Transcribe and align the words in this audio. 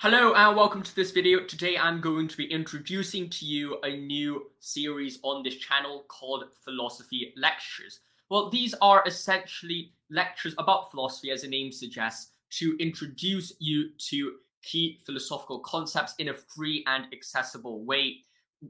Hello 0.00 0.32
and 0.32 0.56
welcome 0.56 0.80
to 0.84 0.94
this 0.94 1.10
video. 1.10 1.40
Today 1.40 1.76
I'm 1.76 2.00
going 2.00 2.28
to 2.28 2.36
be 2.36 2.44
introducing 2.44 3.28
to 3.30 3.44
you 3.44 3.80
a 3.82 3.96
new 3.96 4.48
series 4.60 5.18
on 5.24 5.42
this 5.42 5.56
channel 5.56 6.04
called 6.06 6.44
Philosophy 6.64 7.34
Lectures. 7.36 7.98
Well, 8.30 8.48
these 8.48 8.76
are 8.80 9.02
essentially 9.08 9.94
lectures 10.08 10.54
about 10.56 10.92
philosophy, 10.92 11.32
as 11.32 11.42
the 11.42 11.48
name 11.48 11.72
suggests, 11.72 12.30
to 12.60 12.76
introduce 12.78 13.54
you 13.58 13.88
to 14.10 14.34
key 14.62 15.00
philosophical 15.04 15.58
concepts 15.58 16.14
in 16.20 16.28
a 16.28 16.34
free 16.34 16.84
and 16.86 17.06
accessible 17.12 17.84
way. 17.84 18.18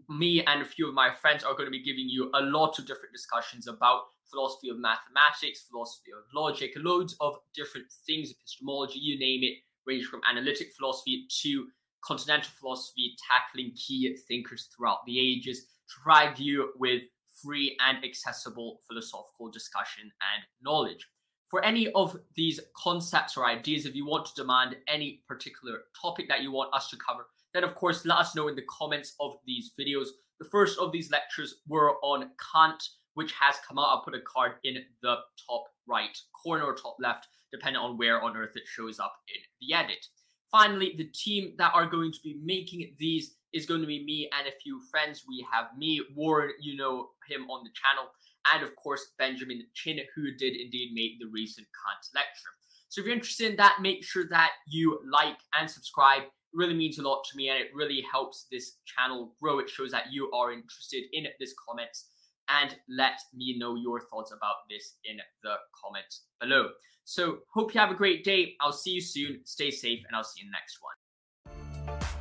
Me 0.08 0.42
and 0.46 0.62
a 0.62 0.64
few 0.64 0.88
of 0.88 0.94
my 0.94 1.10
friends 1.12 1.44
are 1.44 1.52
going 1.52 1.66
to 1.66 1.70
be 1.70 1.84
giving 1.84 2.08
you 2.08 2.30
a 2.32 2.40
lot 2.40 2.78
of 2.78 2.86
different 2.86 3.12
discussions 3.12 3.68
about 3.68 4.04
philosophy 4.30 4.70
of 4.70 4.78
mathematics, 4.78 5.66
philosophy 5.70 6.10
of 6.10 6.24
logic, 6.34 6.72
loads 6.78 7.16
of 7.20 7.36
different 7.54 7.92
things, 8.06 8.30
epistemology, 8.30 8.98
you 8.98 9.18
name 9.18 9.42
it 9.42 9.58
range 9.88 10.04
from 10.04 10.20
analytic 10.30 10.72
philosophy 10.76 11.26
to 11.42 11.66
continental 12.04 12.50
philosophy, 12.60 13.16
tackling 13.30 13.72
key 13.74 14.16
thinkers 14.28 14.68
throughout 14.74 14.98
the 15.06 15.18
ages 15.18 15.60
to 15.88 15.94
provide 16.02 16.38
you 16.38 16.70
with 16.76 17.02
free 17.42 17.76
and 17.86 18.04
accessible 18.04 18.80
philosophical 18.88 19.50
discussion 19.50 20.04
and 20.04 20.44
knowledge. 20.62 21.06
For 21.48 21.64
any 21.64 21.90
of 21.92 22.16
these 22.36 22.60
concepts 22.76 23.36
or 23.36 23.46
ideas, 23.46 23.86
if 23.86 23.94
you 23.94 24.06
want 24.06 24.26
to 24.26 24.34
demand 24.34 24.76
any 24.86 25.22
particular 25.26 25.84
topic 26.00 26.28
that 26.28 26.42
you 26.42 26.52
want 26.52 26.74
us 26.74 26.90
to 26.90 26.96
cover, 26.96 27.26
then 27.54 27.64
of 27.64 27.74
course 27.74 28.04
let 28.04 28.18
us 28.18 28.36
know 28.36 28.48
in 28.48 28.54
the 28.54 28.66
comments 28.68 29.14
of 29.18 29.36
these 29.46 29.72
videos. 29.78 30.08
The 30.40 30.48
first 30.50 30.78
of 30.78 30.92
these 30.92 31.10
lectures 31.10 31.56
were 31.66 31.96
on 32.02 32.30
Kant, 32.52 32.82
which 33.14 33.32
has 33.32 33.56
come 33.66 33.78
out. 33.78 33.88
I'll 33.88 34.04
put 34.04 34.14
a 34.14 34.20
card 34.20 34.52
in 34.64 34.76
the 35.02 35.16
top 35.48 35.64
right 35.86 36.16
corner 36.34 36.64
or 36.64 36.74
top 36.74 36.96
left 37.00 37.28
depending 37.52 37.80
on 37.80 37.96
where 37.96 38.22
on 38.22 38.36
earth 38.36 38.56
it 38.56 38.64
shows 38.66 38.98
up 38.98 39.14
in 39.28 39.40
the 39.60 39.74
edit. 39.74 40.04
Finally, 40.50 40.94
the 40.96 41.10
team 41.14 41.52
that 41.58 41.72
are 41.74 41.86
going 41.86 42.10
to 42.10 42.20
be 42.22 42.40
making 42.42 42.94
these 42.98 43.36
is 43.52 43.66
going 43.66 43.80
to 43.80 43.86
be 43.86 44.04
me 44.04 44.28
and 44.38 44.46
a 44.46 44.58
few 44.62 44.80
friends. 44.90 45.24
We 45.28 45.46
have 45.52 45.66
me, 45.76 46.00
Warren, 46.16 46.52
you 46.60 46.76
know 46.76 47.10
him 47.28 47.50
on 47.50 47.64
the 47.64 47.70
channel, 47.74 48.10
and 48.54 48.62
of 48.62 48.74
course 48.76 49.12
Benjamin 49.18 49.62
Chin, 49.74 49.98
who 50.14 50.32
did 50.38 50.54
indeed 50.56 50.92
make 50.94 51.18
the 51.18 51.30
recent 51.32 51.66
Kant 51.66 52.06
lecture. 52.14 52.50
So 52.88 53.00
if 53.00 53.06
you're 53.06 53.14
interested 53.14 53.50
in 53.50 53.56
that, 53.56 53.78
make 53.82 54.04
sure 54.04 54.26
that 54.30 54.52
you 54.66 55.00
like 55.10 55.36
and 55.58 55.70
subscribe. 55.70 56.22
It 56.22 56.30
really 56.54 56.74
means 56.74 56.98
a 56.98 57.02
lot 57.02 57.24
to 57.24 57.36
me 57.36 57.50
and 57.50 57.58
it 57.60 57.68
really 57.74 58.02
helps 58.10 58.46
this 58.50 58.76
channel 58.86 59.34
grow. 59.42 59.58
It 59.58 59.68
shows 59.68 59.90
that 59.90 60.10
you 60.10 60.30
are 60.32 60.52
interested 60.52 61.04
in 61.12 61.26
this 61.38 61.54
comments 61.68 62.06
and 62.48 62.76
let 62.88 63.20
me 63.34 63.56
know 63.58 63.76
your 63.76 64.00
thoughts 64.00 64.32
about 64.32 64.68
this 64.70 64.94
in 65.04 65.18
the 65.42 65.54
comments 65.74 66.22
below. 66.40 66.70
So, 67.04 67.38
hope 67.52 67.74
you 67.74 67.80
have 67.80 67.90
a 67.90 67.94
great 67.94 68.22
day. 68.24 68.54
I'll 68.60 68.72
see 68.72 68.90
you 68.90 69.00
soon. 69.00 69.40
Stay 69.44 69.70
safe, 69.70 70.04
and 70.06 70.14
I'll 70.14 70.24
see 70.24 70.42
you 70.42 70.46
in 70.46 70.50
the 70.50 70.56
next 70.58 70.78
one. 70.82 72.17